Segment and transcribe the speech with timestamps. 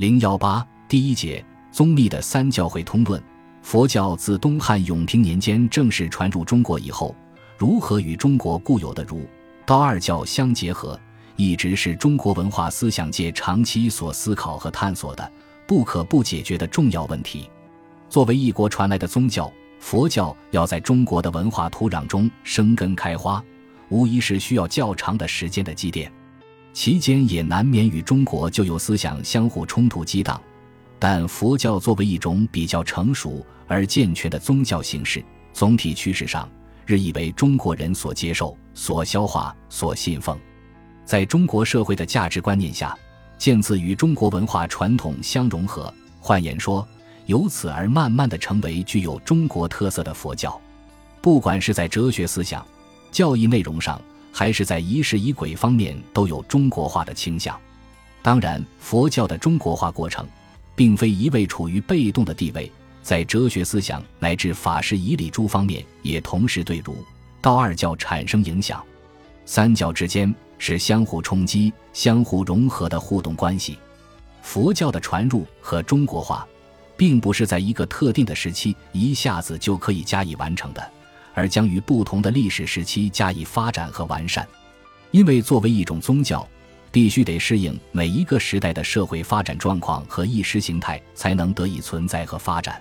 [0.00, 3.22] 零幺八第一节宗密的三教会通论。
[3.60, 7.14] 佛教自东汉永平年间正式传入中国以后，
[7.58, 9.28] 如何与中国固有的儒、
[9.66, 10.98] 道二教相结合，
[11.36, 15.30] 一直是中国文化思想界长期所思考和探索的
[15.66, 17.50] 不可不解决的重要问题。
[18.08, 23.44] 作为异国传来的宗教，佛教要在中国的文化土壤中生根开花，
[23.90, 26.10] 无疑是需要较长的时间的积淀。
[26.82, 30.40] 其间也难免与中国旧有思想相互冲突激荡，
[30.98, 36.50] 但佛教作为一种比较成熟而健全的宗教形式，总体趋势上
[36.86, 40.38] 日益为中国人所接受、所消化、所信奉。
[41.04, 42.96] 在中国社会的价值观念下，
[43.36, 45.92] 渐次与中国文化传统相融合。
[46.18, 46.88] 换言说，
[47.26, 50.58] 由此而慢慢的成为具有中国特色的佛教。
[51.20, 52.66] 不管是在哲学思想、
[53.12, 54.00] 教义内容上，
[54.32, 57.58] 还是在仪式仪轨方面都有中国化的倾向。
[58.22, 60.26] 当然，佛教的中国化过程，
[60.74, 62.70] 并非一味处于被动的地位，
[63.02, 67.04] 在哲学思想乃至法事仪礼诸方面，也同时对儒、
[67.40, 68.82] 道二教产生影响。
[69.46, 73.78] 三教之间是相互冲击、相互融合的互动关系。
[74.42, 76.46] 佛教的传入和中国化，
[76.96, 80.90] 并不是在一个特定的时期一下子就可以加以完成的。
[81.34, 84.46] 而将于不同的历史时期加以发展和完善，
[85.10, 86.46] 因为作为一种宗教，
[86.92, 92.80] 必须得适应每一个时代的社会发展状况和意识形态，才能得以存在和发展。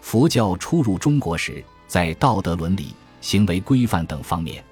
[0.00, 4.62] 佛教初入中国时，在道德伦理、行为规范等方面，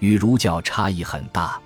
[0.00, 1.60] 与儒教差异很大。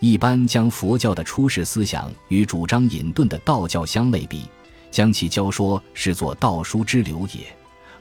[0.00, 4.42] 一般将佛教的出世思想与主张隐遁的道教相类比，
[4.90, 7.40] 将其教说视作道书之流也。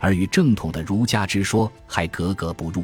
[0.05, 2.83] 而与正统的儒家之说还格格不入。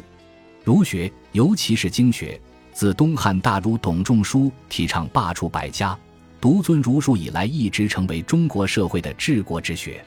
[0.64, 2.42] 儒学，尤其是经学，
[2.74, 5.96] 自东汉大儒董仲舒提倡罢黜百家，
[6.40, 10.04] 独尊儒术以来，一直成为中国社会的治国之学。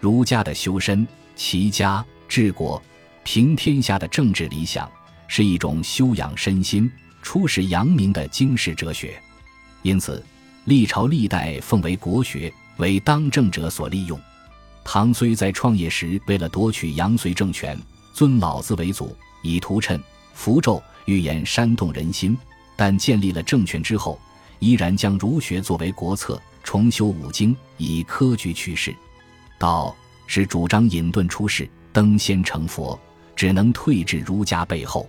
[0.00, 2.82] 儒家的修身、齐家、治国、
[3.22, 4.90] 平天下的政治理想，
[5.28, 6.90] 是一种修养身心、
[7.20, 9.22] 出使扬名的经世哲学。
[9.82, 10.24] 因此，
[10.64, 14.18] 历朝历代奉为国学，为当政者所利用。
[14.88, 17.76] 唐虽在创业时，为了夺取杨隋政权，
[18.12, 20.00] 尊老子为祖，以图谶、
[20.32, 22.36] 符咒、预言煽动人心；
[22.76, 24.16] 但建立了政权之后，
[24.60, 28.94] 依然将儒学作为国策，重修五经，以科举取士。
[29.58, 29.94] 道
[30.28, 32.96] 是主张隐遁出世，登仙成佛，
[33.34, 35.04] 只能退至儒家背后。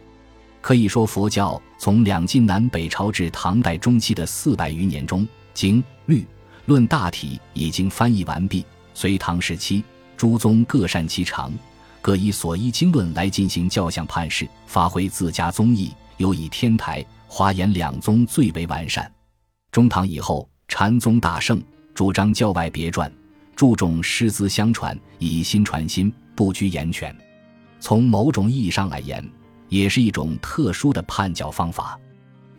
[0.59, 6.25] 可以说，佛教从两晋南北朝至唐代中期的四百余年中，经律
[6.65, 8.65] 论大体已经翻译完毕。
[8.97, 9.83] 隋唐时期，
[10.17, 11.53] 诸宗各擅其长，
[12.01, 19.13] 各以所依经论来进行教相判事，发挥自家宗义，尤以天台、华严两宗最为完善。
[19.71, 21.61] 中唐以后，禅宗大盛，
[21.93, 23.13] 主张教外别传，
[23.55, 27.15] 注重师资相传，以心传心，不拘言权。
[27.79, 29.23] 从某种意义上来言，
[29.69, 31.99] 也是一种特殊的判教方法。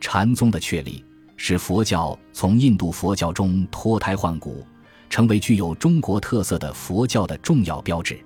[0.00, 1.04] 禅宗的确立，
[1.36, 4.64] 使佛教从印度佛教中脱胎换骨。
[5.10, 8.18] 成为具有中国特色的佛教的重要标志。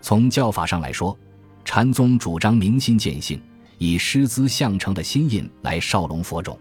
[0.00, 1.16] 从教法上来说，
[1.64, 3.40] 禅宗主张明心见性，
[3.78, 6.58] 以师资相承的心印来少龙佛种，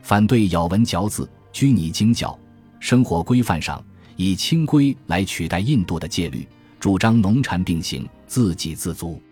[0.00, 2.36] 反对咬文嚼字、拘泥经教。
[2.80, 3.84] 生活规范上，
[4.16, 6.48] 以清规来取代印度的戒律，
[6.80, 9.22] 主张农禅并行，自给自足。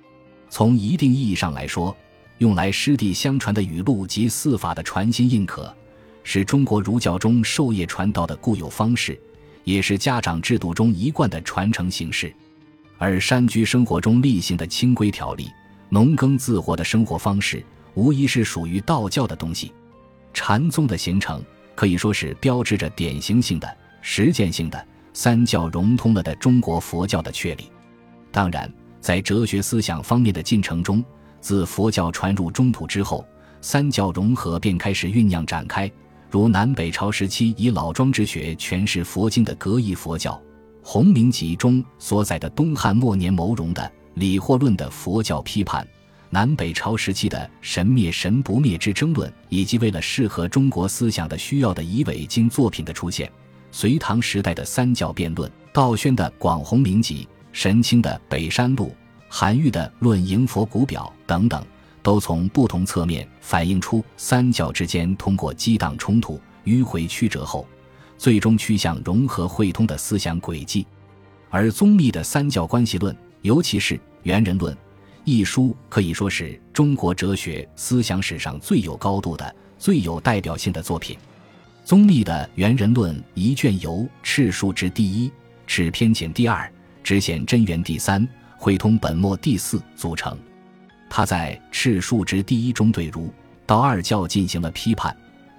[0.48, 1.97] 从一定意义上来说，
[2.38, 5.75] 用来师弟相传的语录及四法的传心印可，
[6.22, 9.20] 是中国儒教中授业传道的固有方式。
[9.72, 12.34] 也是家长制度中一贯的传承形式，
[12.98, 15.48] 而山居生活中例行的清规条例、
[15.88, 17.64] 农耕自活的生活方式，
[17.94, 19.72] 无疑是属于道教的东西。
[20.32, 21.42] 禅宗的形成
[21.75, 27.70] 可以说是标志着典型性的、实践性的三教融通了的中国佛教的确立。
[28.31, 31.04] 当然，在哲学思想方面的进程中，
[31.41, 33.26] 自佛教传入中土之后，
[33.60, 35.91] 三教融合便开始酝酿展开。
[36.31, 40.33] 如南北朝时期以老庄之学诠释佛经的格义佛教，
[40.81, 43.82] 《洪明集》中所载的东汉末年牟荣的
[44.15, 45.85] 《理惑论》的佛教批判，
[46.31, 53.29] 南北朝时期的神灭神不灭之争论，以及为了适合中国思想的需要的以伪经作品的出现，
[53.73, 58.87] 隋唐时代的三教辩论，道宣的《广弘明集》，神清的《北山录》，
[59.29, 61.61] 韩愈的《论迎佛古表》等等。
[62.02, 67.67] 都从不同侧面反映出三教之间通过激荡冲突、迂回曲折后，
[68.17, 70.87] 最终趋向融合汇通的思想轨迹。
[71.49, 74.75] 而宗密的三教关系论，尤其是《元人论》
[75.25, 81.19] 一书，可以说是中国哲学思想史上最有高度的、最有代表性的作品。
[81.85, 85.31] 宗密的《元人论》一卷由赤数之第一、
[85.67, 86.70] 赤偏简第二、
[87.02, 88.26] 直显真元第三、
[88.56, 90.38] 汇通本末第四组成。
[91.11, 93.31] 他在赤数之第一中对儒、
[93.67, 95.15] 道二教进行了批判，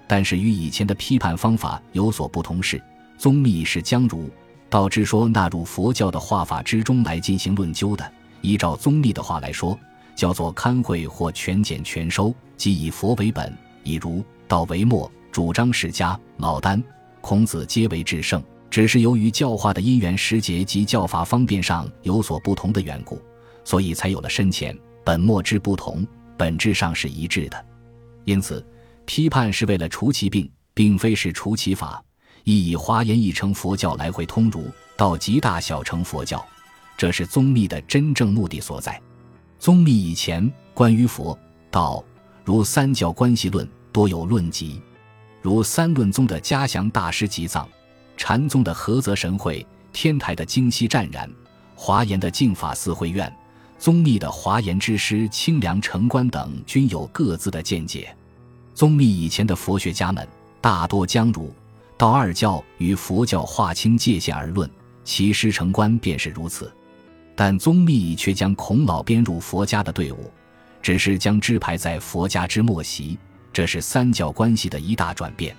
[0.08, 2.82] 但是与以前的批判方法有所不同是，
[3.16, 4.28] 宗密是将儒、
[4.68, 8.12] 道之说纳入佛教的画法之中来进行论究的。
[8.40, 9.78] 依照宗密的话来说，
[10.16, 15.08] 叫做堪会或全简全收，即以佛为本，以儒、道为末。
[15.30, 16.82] 主张释迦、老丹、
[17.22, 23.18] 孔子皆为至圣，只是由于教化的因缘时节及教法方便上有所不同的缘故，
[23.64, 26.06] 所以才有了深浅本末之不同，
[26.36, 27.64] 本质上是一致的。
[28.24, 28.64] 因此，
[29.04, 32.02] 批判是为了除其病，并非是除其法，
[32.44, 36.44] 亦以华严一乘佛教来回通儒到极大小乘佛教，
[36.96, 39.00] 这是宗密的真正目的所在。
[39.58, 41.38] 宗密以前关于佛
[41.70, 42.04] 道
[42.44, 44.80] 如三教关系论多有论集。
[45.40, 47.68] 如三论宗的嘉祥大师集藏，
[48.16, 51.28] 禅宗的菏泽神会，天台的京西湛然，
[51.74, 53.32] 华严的净法寺会院，
[53.82, 58.14] 宗密的华严之师清凉城关等，均有各自的见解。
[58.76, 60.24] 宗密以前的佛学家们
[60.60, 61.52] 大多将儒
[61.98, 64.70] 道二教与佛教划清界限而论，
[65.02, 66.72] 其师承观便是如此。
[67.34, 70.30] 但宗密却将孔老编入佛家的队伍，
[70.80, 73.18] 只是将支排在佛家之末席。
[73.52, 75.56] 这是三教关系的一大转变，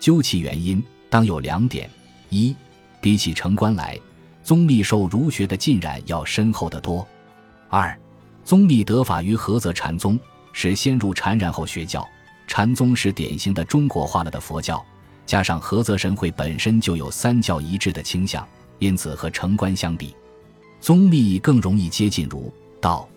[0.00, 1.88] 究其原因，当有两点：
[2.28, 2.56] 一，
[3.00, 3.96] 比起成观来，
[4.42, 7.06] 宗密受儒学的浸染要深厚得多；
[7.74, 7.98] 二，
[8.44, 10.20] 宗密得法于菏泽禅宗，
[10.52, 12.06] 是先入禅然后学教。
[12.46, 14.84] 禅宗是典型的中国化了的佛教，
[15.24, 18.46] 加上菏泽神会本身就有三教一致的倾向，
[18.78, 20.14] 因此和成观相比，
[20.82, 23.08] 宗密更容易接近儒道。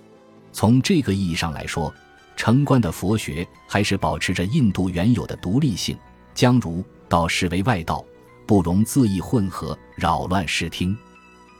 [0.54, 1.94] 从这个意义上来说。
[2.38, 5.98] 成观的佛学还是保持着印度原有的独立性，
[6.34, 8.04] 将儒道视为外道，
[8.46, 10.98] 不容恣意混合，扰乱视听。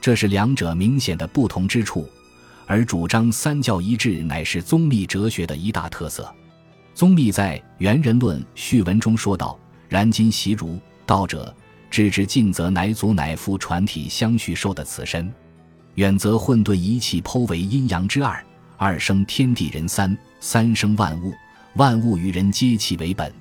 [0.02, 2.06] 这是两者明显的不同之处。
[2.66, 6.32] 而主张三教一致，乃是宗密哲学的一大特色。
[6.94, 9.58] 宗密在《元人论》序文中说道
[9.88, 11.54] ：“然今习儒道者，
[11.90, 15.26] 知之尽则乃祖乃父传体相续受的此身；
[15.94, 18.42] 远则混沌一气剖为阴阳之二。”
[18.78, 21.32] 二生天地人三，三生万物，
[21.76, 23.32] 万物与人皆气为本。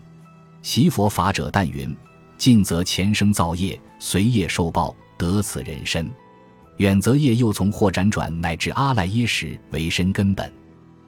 [0.62, 1.94] 习佛法者但云：
[2.38, 6.06] 尽则前生造业，随业受报，得此人身；
[6.78, 10.52] 远则业又从或辗转，乃至阿赖耶识为身根本，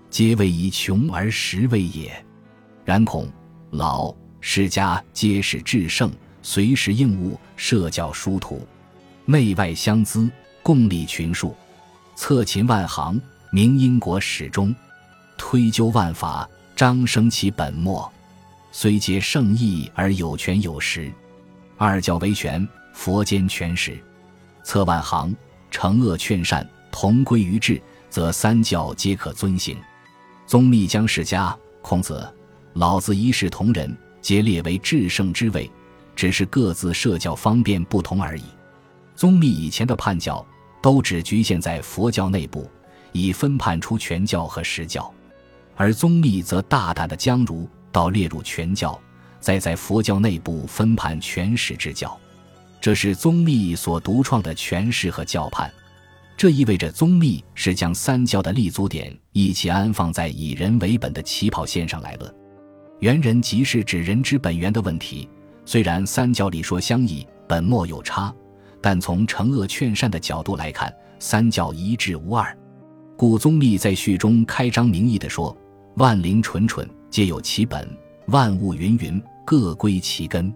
[0.09, 2.11] 皆为以穷而实为也。
[2.85, 3.29] 然恐
[3.71, 6.11] 老世家皆是至圣，
[6.41, 8.65] 随时应物，设教殊途，
[9.25, 10.29] 内外相资，
[10.63, 11.55] 共立群术，
[12.15, 13.19] 策秦万行。
[13.49, 14.75] 明因果始终，
[15.37, 18.11] 推究万法，张生其本末，
[18.73, 21.11] 虽皆圣意而有权有实。
[21.77, 23.97] 二教为权，佛间权实。
[24.63, 25.33] 测万行，
[25.71, 29.77] 惩恶劝善，同归于治，则三教皆可遵行。
[30.45, 32.27] 宗密将释迦、孔子、
[32.73, 35.69] 老子一视同仁，皆列为至圣之位，
[36.15, 38.43] 只是各自设教方便不同而已。
[39.15, 40.45] 宗密以前的判教，
[40.81, 42.69] 都只局限在佛教内部。
[43.13, 45.11] 以分判出全教和实教，
[45.75, 48.99] 而宗密则大胆地将儒道列入全教，
[49.39, 52.15] 再在佛教内部分判全实之教，
[52.79, 55.71] 这是宗密所独创的诠释和教判。
[56.37, 62.33] 这意味着宗密是将三教的立足点一起安放在以人为本的起跑线上来论。
[62.99, 65.27] 元人即是指人之本源的问题。
[65.65, 68.33] 虽然三教理说相异，本末有差，
[68.81, 72.57] 但从惩恶劝善的角度来看，三教一致无二。
[73.17, 75.55] 故宗密在序中开张明义地说
[75.97, 77.83] ：“万灵蠢蠢，皆有其本；
[78.27, 80.53] 万物芸芸，各归其根。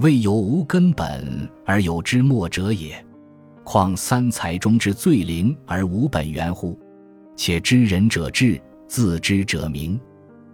[0.00, 3.04] 未有无根本而有之末者也。
[3.64, 6.78] 况三才中之最灵而无本源乎？
[7.36, 10.00] 且知人者智，自知者明。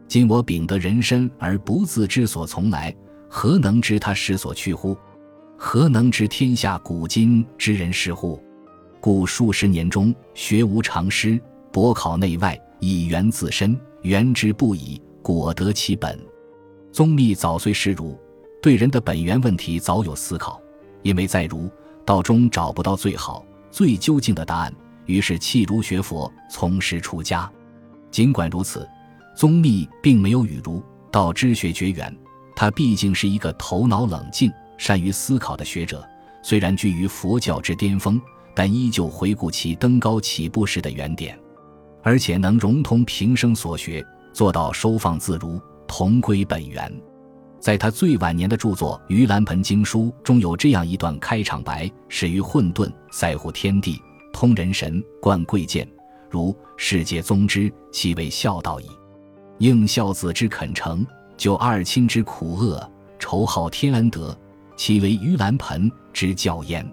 [0.08, 2.92] 今我秉得人身而不自知所从来，
[3.28, 4.96] 何能知他始所去乎？
[5.56, 8.42] 何能知天下古今之人事乎？”
[9.00, 16.18] 故数十年中，学无常师，博考内外，以圆自身，圆之不已，果得其本。
[16.90, 18.18] 宗密早虽识儒，
[18.66, 20.60] 对人的本源问题早有思考，
[21.02, 21.70] 因为在儒
[22.04, 27.48] 道中找不到最好、最究竟的答案，于是弃儒学佛，从师出家。
[28.10, 28.84] 尽管如此，
[29.36, 30.82] 宗密并没有与儒
[31.12, 32.12] 道之学绝缘，
[32.56, 36.04] 他毕竟是一个头脑冷静、善于思考的学者，
[36.42, 38.20] 虽然居于佛教之巅峰。
[38.52, 41.38] 但依旧回顾其登高起步时的原点，
[42.02, 46.90] 而且能融通平生所学，做到收放自如，同归本源。
[47.66, 54.00] 在他最晚年的著作《盂兰盆经书》中有这样一段开场白：“始于混沌，塞乎天地，
[54.32, 55.84] 通人神，贯贵贱。
[56.30, 58.86] 如世界宗之，其为孝道矣。
[59.58, 61.04] 应孝子之恳诚，
[61.36, 64.38] 救二亲之苦厄，酬好天恩德，
[64.76, 66.88] 其为盂兰盆之教焉。”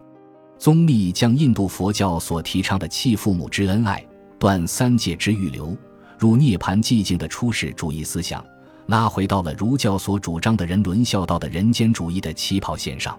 [0.58, 4.04] 宗密将印度佛教所提倡的弃父母之恩爱、
[4.40, 5.78] 断三界之欲流、
[6.18, 8.44] 入涅盘寂静的出世主义思想。
[8.88, 13.18] 拉回到了儒教所主张的人伦孝道的人间主义的起跑线上。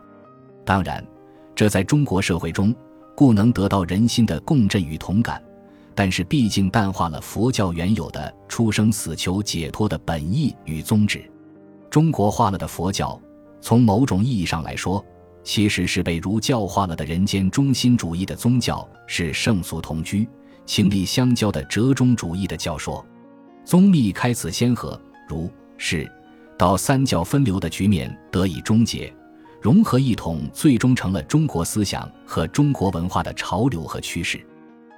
[0.65, 1.05] 当然，
[1.55, 2.75] 这在中国社会中
[3.15, 5.43] 故能得到人心的共振与同感，
[5.95, 11.25] 但是毕竟淡化了佛教原有的出生死求解脱的本意与宗旨。
[11.91, 13.21] 中国化了的佛教，
[13.61, 15.05] 从某种意义上来说，
[15.43, 20.29] 其实是被儒教化了的人间中心主义的宗教，是圣俗同居、
[20.67, 23.05] 情理相交的折中主义的教说。
[23.65, 25.01] 宗密开此先河。
[25.29, 26.11] 如是，
[26.59, 29.13] 到三教分流的局面得以终结，
[29.61, 34.41] 融合一统最终成了中国思想和中国文化的潮流和趋势。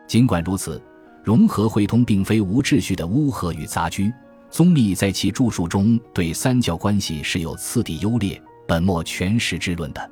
[0.06, 0.80] 尽管如此，
[1.24, 4.12] 融合汇通并非无秩序的乌合与杂居。
[4.48, 10.10] 宗密在其著述中对三教关系是有次第优劣、本末全实之论的。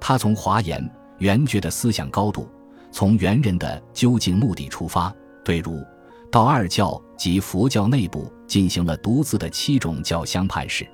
[0.00, 2.48] 他从华严圆觉的思想高度，
[2.90, 5.84] 从猿人的究竟目的出发，对儒。
[6.32, 10.86] 道二教及佛教内部进行了独自的七种教相判式。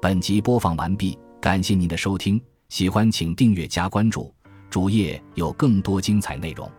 [0.00, 4.34] 本集播放完毕，感谢您的收听，喜欢请订阅加关注，
[4.68, 6.70] 主页有更多精彩内容。